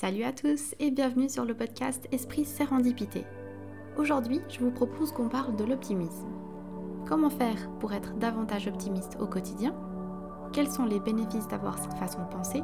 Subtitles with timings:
[0.00, 3.26] Salut à tous et bienvenue sur le podcast Esprit Sérendipité.
[3.98, 6.26] Aujourd'hui, je vous propose qu'on parle de l'optimisme.
[7.06, 9.74] Comment faire pour être davantage optimiste au quotidien?
[10.54, 12.62] Quels sont les bénéfices d'avoir cette façon de penser?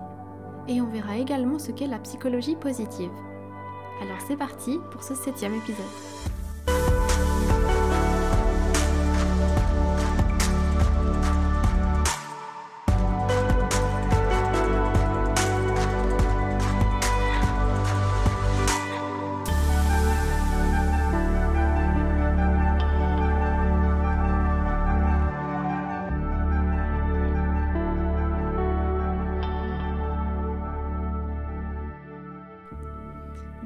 [0.67, 3.13] Et on verra également ce qu'est la psychologie positive.
[4.01, 5.85] Alors c'est parti pour ce septième épisode.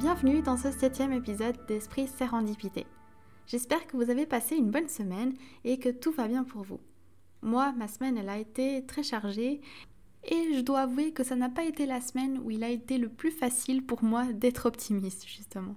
[0.01, 2.87] Bienvenue dans ce septième épisode d'Esprit Sérendipité.
[3.47, 6.81] J'espère que vous avez passé une bonne semaine et que tout va bien pour vous.
[7.43, 9.61] Moi, ma semaine, elle a été très chargée
[10.25, 12.97] et je dois avouer que ça n'a pas été la semaine où il a été
[12.97, 15.77] le plus facile pour moi d'être optimiste, justement.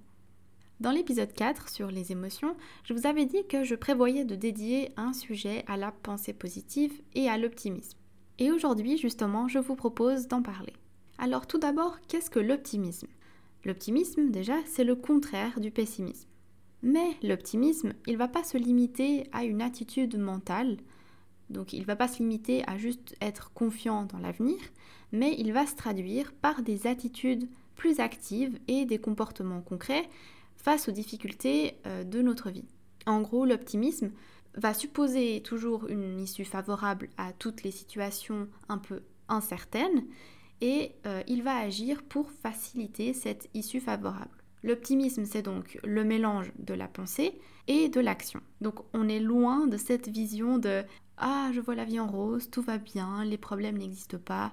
[0.79, 4.93] Dans l'épisode 4 sur les émotions, je vous avais dit que je prévoyais de dédier
[4.95, 7.97] un sujet à la pensée positive et à l'optimisme.
[8.39, 10.73] Et aujourd'hui, justement, je vous propose d'en parler.
[11.17, 13.07] Alors tout d'abord, qu'est-ce que l'optimisme?
[13.65, 16.27] L'optimisme, déjà, c'est le contraire du pessimisme.
[16.81, 20.77] Mais l'optimisme, il ne va pas se limiter à une attitude mentale,
[21.49, 24.57] donc il ne va pas se limiter à juste être confiant dans l'avenir,
[25.13, 30.09] mais il va se traduire par des attitudes plus actives et des comportements concrets
[30.57, 32.65] face aux difficultés euh, de notre vie.
[33.05, 34.11] En gros, l'optimisme
[34.55, 40.05] va supposer toujours une issue favorable à toutes les situations un peu incertaines
[40.61, 44.43] et euh, il va agir pour faciliter cette issue favorable.
[44.63, 47.37] L'optimisme, c'est donc le mélange de la pensée
[47.67, 48.39] et de l'action.
[48.61, 50.69] Donc on est loin de cette vision de⁇
[51.17, 54.47] Ah, je vois la vie en rose, tout va bien, les problèmes n'existent pas⁇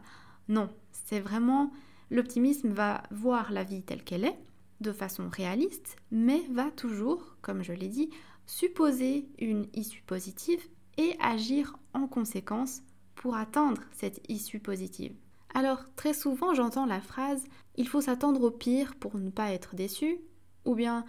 [0.48, 1.72] Non, c'est vraiment
[2.10, 4.38] l'optimisme va voir la vie telle qu'elle est,
[4.80, 8.10] de façon réaliste, mais va toujours, comme je l'ai dit,
[8.46, 10.60] supposer une issue positive
[10.96, 12.82] et agir en conséquence
[13.14, 15.14] pour atteindre cette issue positive.
[15.54, 17.44] Alors très souvent j'entends la phrase
[17.76, 20.20] il faut s'attendre au pire pour ne pas être déçu
[20.64, 21.04] ou bien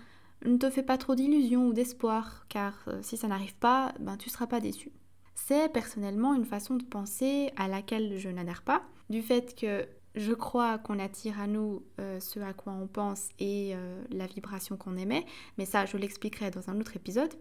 [0.45, 4.17] ne te fais pas trop d'illusions ou d'espoir car euh, si ça n'arrive pas, ben
[4.17, 4.91] tu seras pas déçu.
[5.35, 10.33] C'est personnellement une façon de penser à laquelle je n'adhère pas, du fait que je
[10.33, 14.77] crois qu'on attire à nous euh, ce à quoi on pense et euh, la vibration
[14.77, 15.25] qu'on émet,
[15.57, 17.33] mais ça je l'expliquerai dans un autre épisode.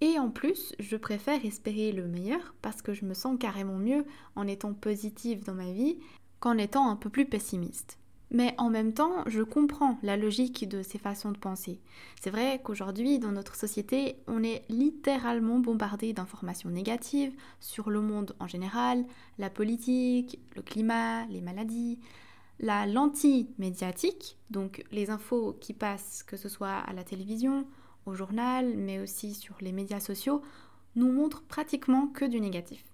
[0.00, 4.04] Et en plus, je préfère espérer le meilleur parce que je me sens carrément mieux
[4.34, 5.98] en étant positive dans ma vie
[6.40, 7.98] qu'en étant un peu plus pessimiste.
[8.32, 11.80] Mais en même temps, je comprends la logique de ces façons de penser.
[12.20, 18.36] C'est vrai qu'aujourd'hui, dans notre société, on est littéralement bombardé d'informations négatives sur le monde
[18.38, 19.04] en général,
[19.38, 21.98] la politique, le climat, les maladies,
[22.60, 27.66] la lentille médiatique, donc les infos qui passent, que ce soit à la télévision,
[28.14, 30.42] journal, mais aussi sur les médias sociaux,
[30.96, 32.84] nous montrent pratiquement que du négatif.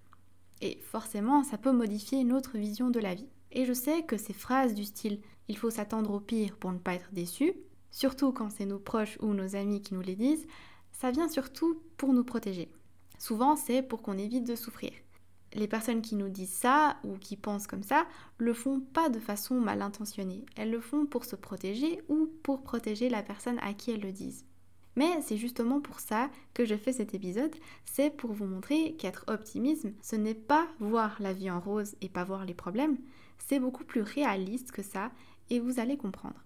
[0.61, 3.29] Et forcément, ça peut modifier notre vision de la vie.
[3.51, 6.77] Et je sais que ces phrases du style il faut s'attendre au pire pour ne
[6.77, 7.53] pas être déçu,
[7.91, 10.45] surtout quand c'est nos proches ou nos amis qui nous les disent,
[10.91, 12.71] ça vient surtout pour nous protéger.
[13.17, 14.91] Souvent, c'est pour qu'on évite de souffrir.
[15.53, 18.05] Les personnes qui nous disent ça ou qui pensent comme ça
[18.37, 20.45] le font pas de façon mal intentionnée.
[20.55, 24.11] Elles le font pour se protéger ou pour protéger la personne à qui elles le
[24.11, 24.45] disent.
[24.97, 29.23] Mais c'est justement pour ça que je fais cet épisode, c'est pour vous montrer qu'être
[29.27, 32.97] optimisme, ce n'est pas voir la vie en rose et pas voir les problèmes,
[33.37, 35.11] c'est beaucoup plus réaliste que ça
[35.51, 36.43] et vous allez comprendre.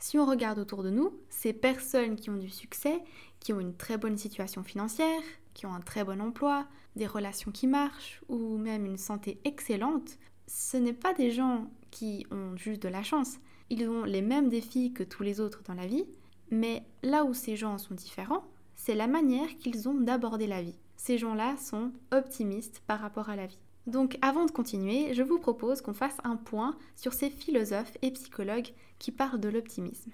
[0.00, 3.00] Si on regarde autour de nous, ces personnes qui ont du succès,
[3.38, 5.22] qui ont une très bonne situation financière,
[5.54, 10.18] qui ont un très bon emploi, des relations qui marchent ou même une santé excellente,
[10.48, 13.38] ce n'est pas des gens qui ont juste de la chance.
[13.70, 16.04] Ils ont les mêmes défis que tous les autres dans la vie,
[16.52, 18.44] mais là où ces gens sont différents,
[18.76, 20.78] c'est la manière qu'ils ont d'aborder la vie.
[20.96, 23.58] Ces gens-là sont optimistes par rapport à la vie.
[23.86, 28.10] Donc avant de continuer, je vous propose qu'on fasse un point sur ces philosophes et
[28.10, 28.68] psychologues
[28.98, 30.12] qui parlent de l'optimisme.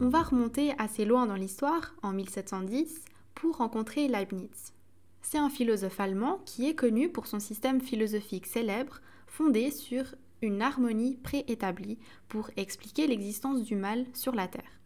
[0.00, 3.04] On va remonter assez loin dans l'histoire, en 1710,
[3.36, 4.74] pour rencontrer Leibniz.
[5.22, 10.04] C'est un philosophe allemand qui est connu pour son système philosophique célèbre fondé sur
[10.42, 11.98] une harmonie préétablie
[12.28, 14.80] pour expliquer l'existence du mal sur la Terre.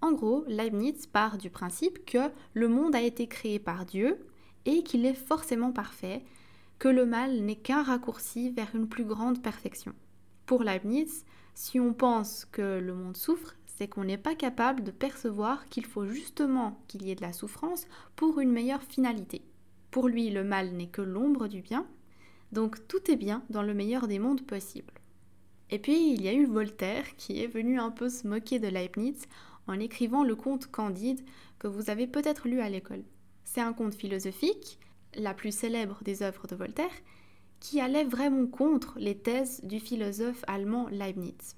[0.00, 4.26] En gros, Leibniz part du principe que le monde a été créé par Dieu
[4.64, 6.24] et qu'il est forcément parfait,
[6.78, 9.94] que le mal n'est qu'un raccourci vers une plus grande perfection.
[10.46, 11.24] Pour Leibniz,
[11.54, 15.86] si on pense que le monde souffre, c'est qu'on n'est pas capable de percevoir qu'il
[15.86, 17.86] faut justement qu'il y ait de la souffrance
[18.16, 19.42] pour une meilleure finalité.
[19.90, 21.86] Pour lui, le mal n'est que l'ombre du bien,
[22.54, 24.94] Donc tout est bien dans le meilleur des mondes possibles.
[25.70, 28.68] Et puis il y a eu Voltaire qui est venu un peu se moquer de
[28.68, 29.26] Leibniz
[29.66, 31.20] en écrivant le conte Candide
[31.58, 33.02] que vous avez peut-être lu à l'école.
[33.42, 34.78] C'est un conte philosophique,
[35.16, 36.94] la plus célèbre des œuvres de Voltaire,
[37.58, 41.56] qui allait vraiment contre les thèses du philosophe allemand Leibniz.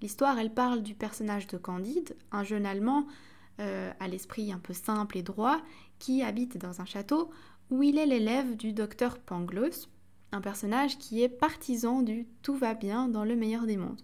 [0.00, 3.06] L'histoire, elle parle du personnage de Candide, un jeune Allemand
[3.60, 5.60] euh, à l'esprit un peu simple et droit,
[6.00, 7.30] qui habite dans un château
[7.70, 9.88] où il est l'élève du docteur Pangloss,
[10.32, 14.02] un personnage qui est partisan du tout va bien dans le meilleur des mondes.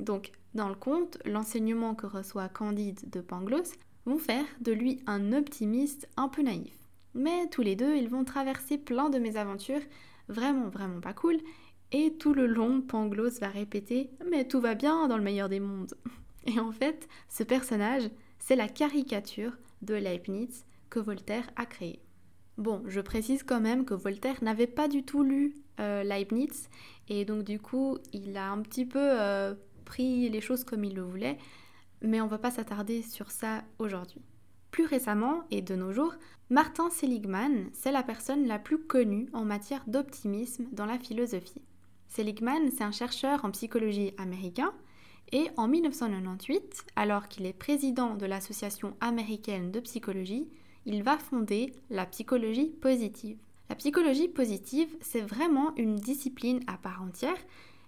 [0.00, 3.72] Donc, dans le conte, l'enseignement que reçoit Candide de Pangloss
[4.04, 6.76] vont faire de lui un optimiste un peu naïf.
[7.14, 9.82] Mais tous les deux, ils vont traverser plein de mésaventures
[10.28, 11.38] vraiment vraiment pas cool,
[11.92, 15.60] et tout le long, Pangloss va répéter Mais tout va bien dans le meilleur des
[15.60, 15.94] mondes.
[16.46, 19.52] Et en fait, ce personnage, c'est la caricature
[19.82, 22.00] de Leibniz que Voltaire a créée.
[22.58, 26.68] Bon, je précise quand même que Voltaire n'avait pas du tout lu Leibniz
[27.08, 29.54] et donc du coup il a un petit peu euh,
[29.84, 31.38] pris les choses comme il le voulait,
[32.00, 34.22] mais on va pas s'attarder sur ça aujourd'hui.
[34.70, 36.14] Plus récemment et de nos jours,
[36.48, 41.62] Martin Seligman, c'est la personne la plus connue en matière d'optimisme dans la philosophie.
[42.08, 44.72] Seligman, c'est un chercheur en psychologie américain
[45.32, 50.48] et en 1998, alors qu'il est président de l'Association américaine de psychologie,
[50.84, 53.38] il va fonder la psychologie positive.
[53.72, 57.38] La psychologie positive, c'est vraiment une discipline à part entière.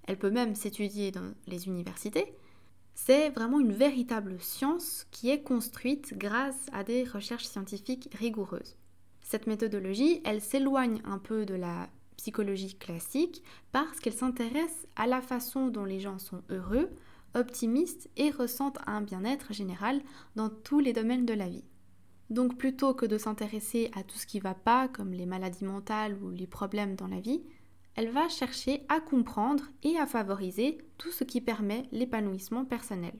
[0.05, 2.33] Elle peut même s'étudier dans les universités.
[2.95, 8.79] C'est vraiment une véritable science qui est construite grâce à des recherches scientifiques rigoureuses.
[9.21, 15.21] Cette méthodologie, elle s'éloigne un peu de la psychologie classique parce qu'elle s'intéresse à la
[15.21, 16.89] façon dont les gens sont heureux,
[17.35, 20.01] optimistes et ressentent un bien-être général
[20.35, 21.65] dans tous les domaines de la vie.
[22.31, 25.65] Donc plutôt que de s'intéresser à tout ce qui ne va pas, comme les maladies
[25.65, 27.43] mentales ou les problèmes dans la vie,
[27.97, 33.15] elle va chercher à comprendre et à favoriser tout ce qui permet l'épanouissement personnel.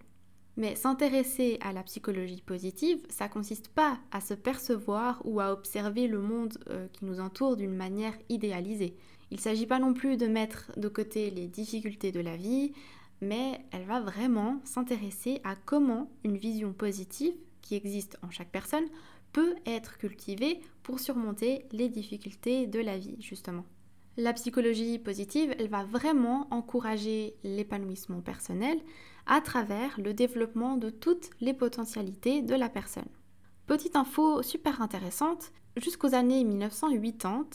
[0.57, 6.07] Mais s'intéresser à la psychologie positive, ça consiste pas à se percevoir ou à observer
[6.07, 8.97] le monde euh, qui nous entoure d'une manière idéalisée.
[9.31, 12.73] Il ne s'agit pas non plus de mettre de côté les difficultés de la vie,
[13.21, 18.85] mais elle va vraiment s'intéresser à comment une vision positive qui existe en chaque personne
[19.33, 23.65] peut être cultivée pour surmonter les difficultés de la vie, justement.
[24.17, 28.79] La psychologie positive, elle va vraiment encourager l'épanouissement personnel
[29.27, 33.09] à travers le développement de toutes les potentialités de la personne.
[33.67, 37.47] Petite info super intéressante, jusqu'aux années 1980,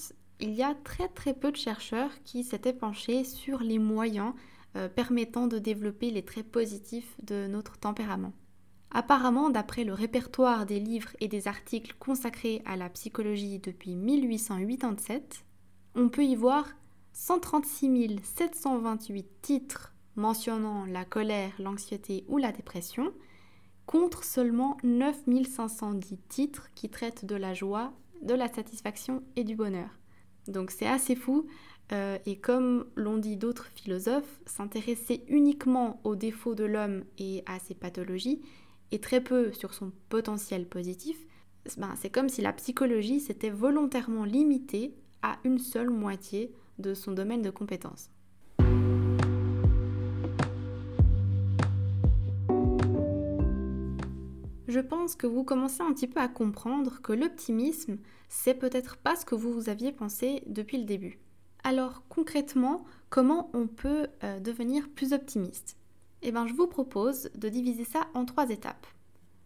[0.41, 4.33] il y a très très peu de chercheurs qui s'étaient penchés sur les moyens
[4.75, 8.33] euh, permettant de développer les traits positifs de notre tempérament.
[8.91, 15.45] Apparemment, d'après le répertoire des livres et des articles consacrés à la psychologie depuis 1887,
[15.95, 16.65] on peut y voir
[17.13, 23.13] 136 728 titres mentionnant la colère, l'anxiété ou la dépression,
[23.85, 29.55] contre seulement 9 510 titres qui traitent de la joie, de la satisfaction et du
[29.55, 29.89] bonheur.
[30.47, 31.47] Donc c'est assez fou,
[31.91, 37.59] euh, et comme l'ont dit d'autres philosophes, s'intéresser uniquement aux défauts de l'homme et à
[37.59, 38.41] ses pathologies,
[38.91, 41.17] et très peu sur son potentiel positif,
[41.77, 47.11] ben, c'est comme si la psychologie s'était volontairement limitée à une seule moitié de son
[47.11, 48.09] domaine de compétences.
[54.67, 57.97] Je pense que vous commencez un petit peu à comprendre que l'optimisme,
[58.29, 61.19] c'est peut-être pas ce que vous aviez pensé depuis le début.
[61.63, 65.78] Alors concrètement, comment on peut euh, devenir plus optimiste?
[66.21, 68.87] Eh bien, je vous propose de diviser ça en trois étapes.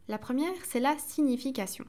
[0.07, 1.85] La première, c'est la signification.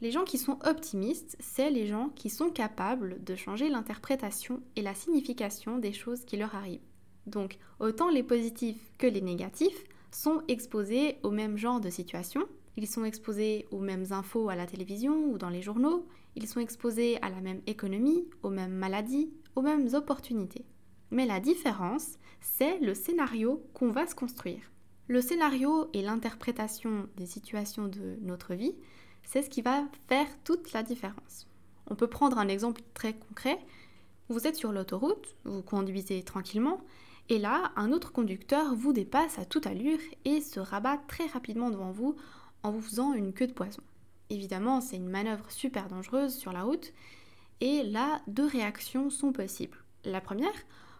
[0.00, 4.82] Les gens qui sont optimistes, c'est les gens qui sont capables de changer l'interprétation et
[4.82, 6.80] la signification des choses qui leur arrivent.
[7.26, 12.42] Donc, autant les positifs que les négatifs sont exposés au même genre de situation.
[12.76, 16.06] Ils sont exposés aux mêmes infos à la télévision ou dans les journaux.
[16.36, 20.66] Ils sont exposés à la même économie, aux mêmes maladies, aux mêmes opportunités.
[21.10, 24.60] Mais la différence, c'est le scénario qu'on va se construire.
[25.08, 28.74] Le scénario et l'interprétation des situations de notre vie
[29.26, 31.46] c'est ce qui va faire toute la différence.
[31.88, 33.58] On peut prendre un exemple très concret.
[34.28, 36.80] Vous êtes sur l'autoroute, vous conduisez tranquillement,
[37.28, 41.70] et là, un autre conducteur vous dépasse à toute allure et se rabat très rapidement
[41.70, 42.16] devant vous
[42.62, 43.82] en vous faisant une queue de poisson.
[44.30, 46.92] Évidemment, c'est une manœuvre super dangereuse sur la route,
[47.60, 49.78] et là, deux réactions sont possibles.
[50.04, 50.52] La première,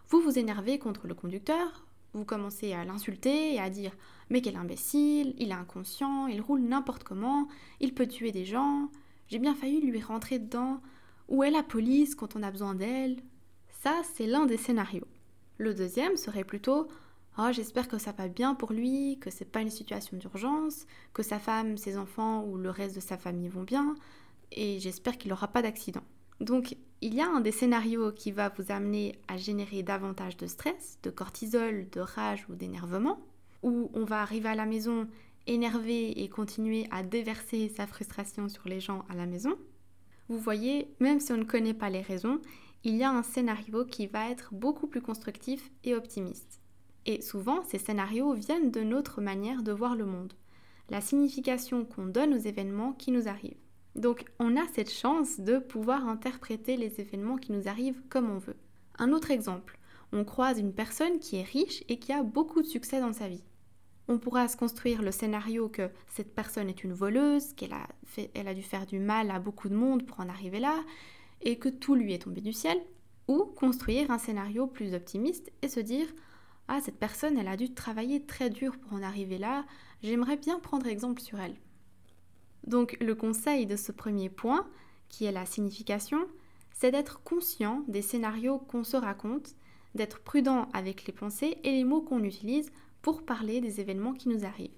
[0.09, 3.91] vous vous énervez contre le conducteur, vous commencez à l'insulter et à dire
[4.29, 7.47] Mais quel imbécile, il est inconscient, il roule n'importe comment,
[7.79, 8.89] il peut tuer des gens,
[9.27, 10.81] j'ai bien failli lui rentrer dedans.
[11.27, 13.17] Où est la police quand on a besoin d'elle?
[13.81, 15.07] Ça, c'est l'un des scénarios.
[15.57, 16.87] Le deuxième serait plutôt
[17.39, 21.21] Oh, j'espère que ça va bien pour lui, que c'est pas une situation d'urgence, que
[21.21, 23.95] sa femme, ses enfants ou le reste de sa famille vont bien,
[24.51, 26.01] et j'espère qu'il n'aura pas d'accident.
[26.39, 30.47] Donc, il y a un des scénarios qui va vous amener à générer davantage de
[30.47, 33.19] stress, de cortisol, de rage ou d'énervement,
[33.61, 35.07] où on va arriver à la maison
[35.45, 39.55] énervé et continuer à déverser sa frustration sur les gens à la maison.
[40.27, 42.41] Vous voyez, même si on ne connaît pas les raisons,
[42.83, 46.59] il y a un scénario qui va être beaucoup plus constructif et optimiste.
[47.05, 50.33] Et souvent, ces scénarios viennent de notre manière de voir le monde,
[50.89, 53.66] la signification qu'on donne aux événements qui nous arrivent.
[53.97, 58.37] Donc on a cette chance de pouvoir interpréter les événements qui nous arrivent comme on
[58.37, 58.55] veut.
[58.99, 59.79] Un autre exemple,
[60.11, 63.27] on croise une personne qui est riche et qui a beaucoup de succès dans sa
[63.27, 63.43] vie.
[64.07, 68.61] On pourra se construire le scénario que cette personne est une voleuse, qu'elle a, dû
[68.61, 70.79] faire du mal à beaucoup de monde pour en arriver là,
[71.41, 72.79] et que tout lui est tombé du ciel,
[73.27, 76.07] ou construire un scénario plus optimiste et se dire
[76.69, 79.65] Ah, cette personne, elle a dû travailler très dur pour en arriver là,
[80.03, 81.57] j'aimerais bien prendre exemple sur elle.
[82.67, 84.67] Donc le conseil de ce premier point,
[85.09, 86.19] qui est la signification,
[86.73, 89.55] c'est d'être conscient des scénarios qu'on se raconte,
[89.95, 92.71] d'être prudent avec les pensées et les mots qu'on utilise
[93.01, 94.69] pour parler des événements qui nous arrivent.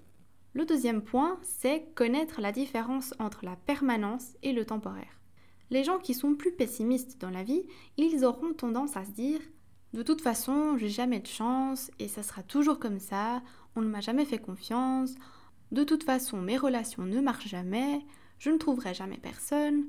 [0.54, 5.20] Le deuxième point, c'est connaître la différence entre la permanence et le temporaire.
[5.70, 7.64] Les gens qui sont plus pessimistes dans la vie,
[7.96, 9.40] ils auront tendance à se dire
[9.92, 13.42] de toute façon, j'ai jamais de chance et ça sera toujours comme ça,
[13.74, 15.16] on ne m'a jamais fait confiance,
[15.72, 18.00] de toute façon, mes relations ne marchent jamais,
[18.38, 19.86] je ne trouverai jamais personne.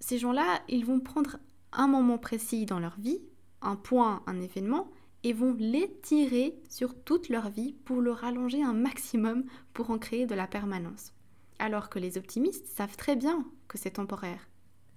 [0.00, 1.38] Ces gens-là, ils vont prendre
[1.72, 3.20] un moment précis dans leur vie,
[3.62, 4.90] un point, un événement,
[5.24, 10.26] et vont l'étirer sur toute leur vie pour le rallonger un maximum pour en créer
[10.26, 11.12] de la permanence.
[11.58, 14.48] Alors que les optimistes savent très bien que c'est temporaire.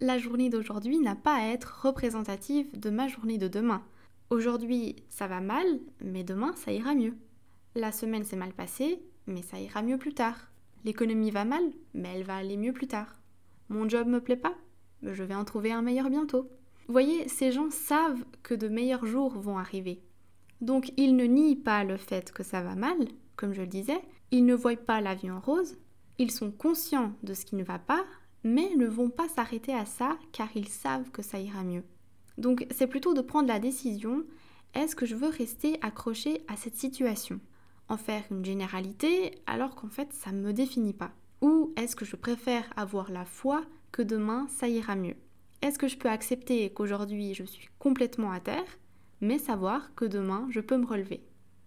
[0.01, 3.83] La journée d'aujourd'hui n'a pas à être représentative de ma journée de demain.
[4.29, 5.65] Aujourd'hui, ça va mal,
[6.01, 7.15] mais demain, ça ira mieux.
[7.75, 10.49] La semaine s'est mal passée, mais ça ira mieux plus tard.
[10.83, 13.19] L'économie va mal, mais elle va aller mieux plus tard.
[13.69, 14.55] Mon job me plaît pas,
[15.01, 16.49] mais je vais en trouver un meilleur bientôt.
[16.87, 20.01] Vous voyez, ces gens savent que de meilleurs jours vont arriver.
[20.61, 22.97] Donc ils ne nient pas le fait que ça va mal,
[23.35, 25.77] comme je le disais, ils ne voient pas la vie en rose,
[26.17, 28.03] ils sont conscients de ce qui ne va pas,
[28.43, 31.83] mais ne vont pas s'arrêter à ça car ils savent que ça ira mieux.
[32.37, 34.23] Donc c'est plutôt de prendre la décision,
[34.73, 37.39] est-ce que je veux rester accroché à cette situation?
[37.89, 42.05] En faire une généralité alors qu'en fait ça ne me définit pas Ou est-ce que
[42.05, 45.15] je préfère avoir la foi que demain ça ira mieux?
[45.61, 48.77] Est-ce que je peux accepter qu'aujourd'hui je suis complètement à terre,
[49.19, 51.21] mais savoir que demain je peux me relever?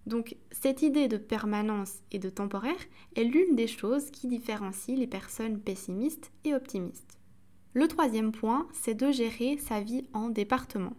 [0.06, 2.74] Donc cette idée de permanence et de temporaire
[3.16, 7.18] est l'une des choses qui différencient les personnes pessimistes et optimistes.
[7.74, 10.92] Le troisième point, c'est de gérer sa vie en département.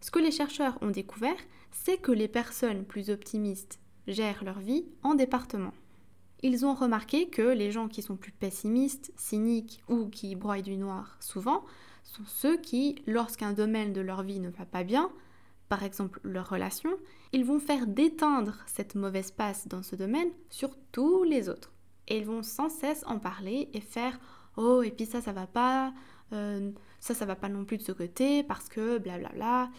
[0.00, 1.36] Ce que les chercheurs ont découvert,
[1.70, 5.72] c'est que les personnes plus optimistes gèrent leur vie en département.
[6.42, 10.76] Ils ont remarqué que les gens qui sont plus pessimistes, cyniques ou qui broient du
[10.76, 11.64] noir souvent
[12.04, 15.10] sont ceux qui, lorsqu'un domaine de leur vie ne va pas bien,
[15.68, 16.90] par exemple leur relation,
[17.32, 21.72] ils vont faire déteindre cette mauvaise passe dans ce domaine sur tous les autres.
[22.06, 24.18] Et ils vont sans cesse en parler et faire
[24.56, 25.92] Oh, et puis ça, ça va pas,
[26.32, 29.30] euh, ça, ça va pas non plus de ce côté parce que blablabla.
[29.30, 29.70] Bla, bla.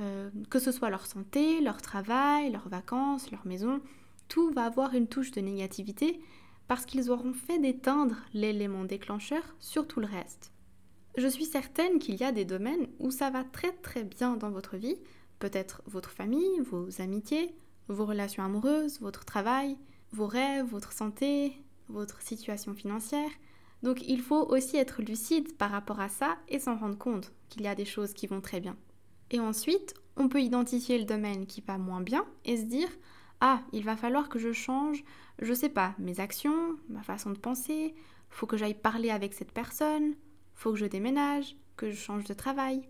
[0.00, 3.80] Euh, que ce soit leur santé, leur travail, leurs vacances, leur maison,
[4.28, 6.20] tout va avoir une touche de négativité
[6.66, 10.52] parce qu'ils auront fait déteindre l'élément déclencheur sur tout le reste.
[11.16, 14.50] Je suis certaine qu'il y a des domaines où ça va très très bien dans
[14.50, 14.96] votre vie,
[15.38, 17.54] peut-être votre famille, vos amitiés,
[17.86, 19.76] vos relations amoureuses, votre travail,
[20.10, 21.52] vos rêves, votre santé,
[21.88, 23.30] votre situation financière.
[23.84, 27.62] Donc il faut aussi être lucide par rapport à ça et s'en rendre compte qu'il
[27.62, 28.76] y a des choses qui vont très bien.
[29.34, 32.88] Et ensuite, on peut identifier le domaine qui va moins bien et se dire
[33.40, 35.02] ah, il va falloir que je change,
[35.42, 37.96] je sais pas, mes actions, ma façon de penser,
[38.30, 40.14] faut que j'aille parler avec cette personne,
[40.54, 42.88] faut que je déménage, que je change de travail.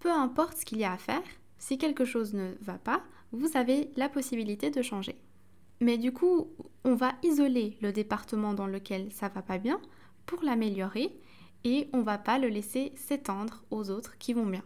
[0.00, 1.22] Peu importe ce qu'il y a à faire,
[1.58, 5.14] si quelque chose ne va pas, vous avez la possibilité de changer.
[5.80, 6.48] Mais du coup,
[6.82, 9.80] on va isoler le département dans lequel ça va pas bien
[10.26, 11.16] pour l'améliorer
[11.62, 14.64] et on va pas le laisser s'étendre aux autres qui vont bien.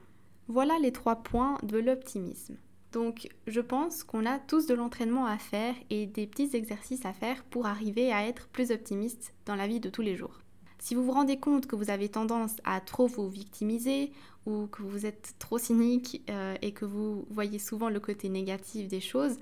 [0.48, 2.56] Voilà les trois points de l'optimisme.
[2.92, 7.12] Donc je pense qu'on a tous de l'entraînement à faire et des petits exercices à
[7.12, 10.40] faire pour arriver à être plus optimiste dans la vie de tous les jours.
[10.78, 14.10] Si vous vous rendez compte que vous avez tendance à trop vous victimiser
[14.46, 18.88] ou que vous êtes trop cynique euh, et que vous voyez souvent le côté négatif
[18.88, 19.36] des choses,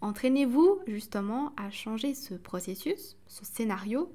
[0.00, 4.10] entraînez-vous justement à changer ce processus, ce scénario.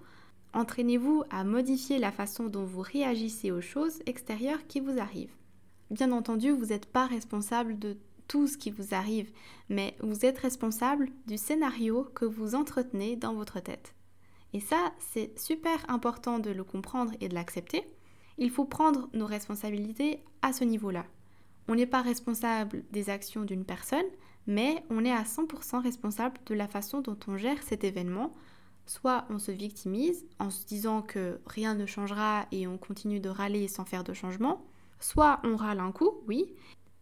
[0.53, 5.31] Entraînez-vous à modifier la façon dont vous réagissez aux choses extérieures qui vous arrivent.
[5.91, 9.31] Bien entendu, vous n'êtes pas responsable de tout ce qui vous arrive,
[9.69, 13.93] mais vous êtes responsable du scénario que vous entretenez dans votre tête.
[14.53, 17.87] Et ça, c'est super important de le comprendre et de l'accepter.
[18.37, 21.05] Il faut prendre nos responsabilités à ce niveau-là.
[21.67, 24.05] On n'est pas responsable des actions d'une personne,
[24.47, 28.33] mais on est à 100% responsable de la façon dont on gère cet événement.
[28.85, 33.29] Soit on se victimise en se disant que rien ne changera et on continue de
[33.29, 34.63] râler sans faire de changement,
[35.05, 36.53] soit on râle un coup, oui,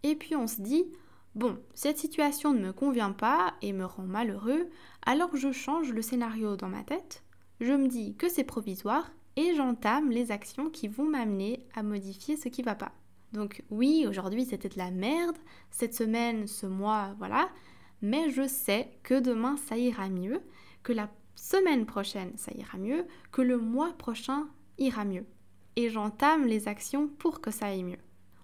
[0.04, 0.86] et puis on se dit
[1.36, 4.70] Bon, cette situation ne me convient pas et me rend malheureux,
[5.06, 7.24] alors je change le scénario dans ma tête,
[7.60, 12.36] je me dis que c'est provisoire et j'entame les actions qui vont m'amener à modifier
[12.36, 12.92] ce qui va pas.
[13.32, 15.38] Donc oui, aujourd'hui c'était de la merde,
[15.72, 17.50] cette semaine, ce mois, voilà,
[18.02, 20.42] mais je sais que demain ça ira mieux,
[20.84, 25.26] que la semaine prochaine ça ira mieux, que le mois prochain ira mieux.
[25.76, 27.98] Et j'entame les actions pour que ça aille mieux.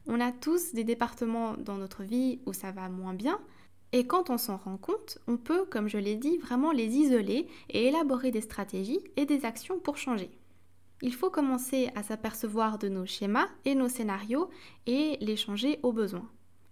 [0.07, 3.39] On a tous des départements dans notre vie où ça va moins bien,
[3.91, 7.47] et quand on s'en rend compte, on peut, comme je l'ai dit, vraiment les isoler
[7.69, 10.29] et élaborer des stratégies et des actions pour changer.
[11.01, 14.49] Il faut commencer à s'apercevoir de nos schémas et nos scénarios
[14.85, 16.29] et les changer au besoin.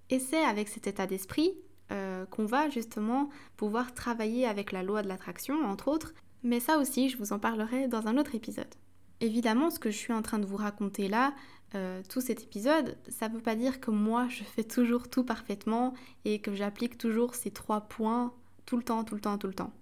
[0.10, 1.54] Et c'est avec cet état d'esprit
[1.92, 6.78] euh, qu'on va justement pouvoir travailler avec la loi de l'attraction, entre autres, mais ça
[6.78, 8.76] aussi, je vous en parlerai dans un autre épisode.
[9.20, 11.34] Évidemment, ce que je suis en train de vous raconter là,
[11.76, 15.24] euh, tout cet épisode, ça ne veut pas dire que moi je fais toujours tout
[15.24, 15.94] parfaitement
[16.24, 18.34] et que j'applique toujours ces trois points
[18.66, 19.74] tout le temps, tout le temps, tout le temps.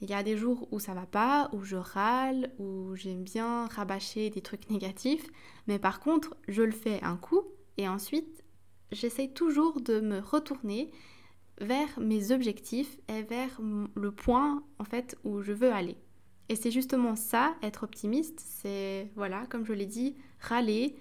[0.00, 3.66] Il y a des jours où ça va pas, où je râle, où j'aime bien
[3.66, 5.26] rabâcher des trucs négatifs,
[5.66, 7.42] mais par contre, je le fais un coup
[7.78, 8.44] et ensuite,
[8.92, 10.92] j'essaye toujours de me retourner
[11.60, 13.60] vers mes objectifs et vers
[13.94, 15.96] le point en fait où je veux aller.
[16.48, 20.96] Et c'est justement ça, être optimiste, c'est voilà, comme je l'ai dit, râler,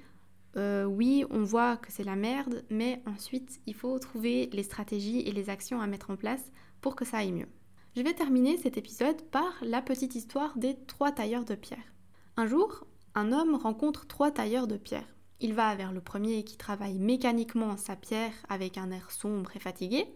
[0.55, 5.21] euh, oui, on voit que c'est la merde, mais ensuite, il faut trouver les stratégies
[5.21, 7.49] et les actions à mettre en place pour que ça aille mieux.
[7.95, 11.93] Je vais terminer cet épisode par la petite histoire des trois tailleurs de pierre.
[12.37, 15.07] Un jour, un homme rencontre trois tailleurs de pierre.
[15.39, 19.59] Il va vers le premier qui travaille mécaniquement sa pierre avec un air sombre et
[19.59, 20.07] fatigué,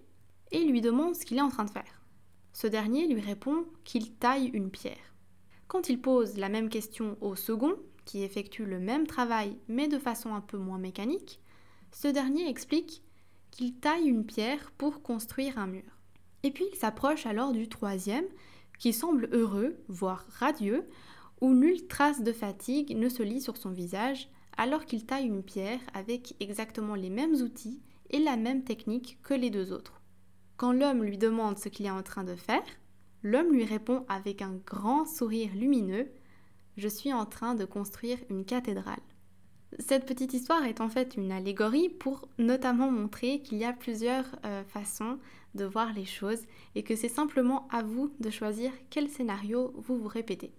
[0.51, 2.01] et lui demande ce qu'il est en train de faire.
[2.53, 5.06] Ce dernier lui répond qu'il taille une pierre.
[5.67, 7.75] Quand il pose la même question au second,
[8.05, 11.41] qui effectue le même travail mais de façon un peu moins mécanique,
[11.91, 13.03] ce dernier explique
[13.51, 15.99] qu'il taille une pierre pour construire un mur.
[16.43, 18.25] Et puis il s'approche alors du troisième,
[18.79, 20.87] qui semble heureux, voire radieux,
[21.41, 25.43] où nulle trace de fatigue ne se lit sur son visage, alors qu'il taille une
[25.43, 30.01] pierre avec exactement les mêmes outils et la même technique que les deux autres.
[30.55, 32.63] Quand l'homme lui demande ce qu'il est en train de faire,
[33.23, 36.07] l'homme lui répond avec un grand sourire lumineux
[36.77, 39.01] je suis en train de construire une cathédrale.
[39.79, 44.25] Cette petite histoire est en fait une allégorie pour notamment montrer qu'il y a plusieurs
[44.45, 45.19] euh, façons
[45.55, 49.97] de voir les choses et que c'est simplement à vous de choisir quel scénario vous
[49.97, 50.53] vous répétez.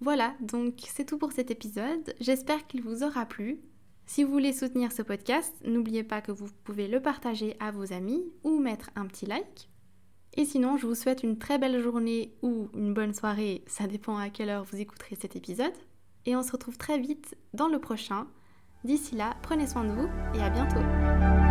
[0.00, 2.14] Voilà, donc c'est tout pour cet épisode.
[2.20, 3.60] J'espère qu'il vous aura plu.
[4.06, 7.92] Si vous voulez soutenir ce podcast, n'oubliez pas que vous pouvez le partager à vos
[7.92, 9.71] amis ou mettre un petit like.
[10.34, 14.16] Et sinon, je vous souhaite une très belle journée ou une bonne soirée, ça dépend
[14.16, 15.72] à quelle heure vous écouterez cet épisode.
[16.24, 18.26] Et on se retrouve très vite dans le prochain.
[18.84, 21.41] D'ici là, prenez soin de vous et à bientôt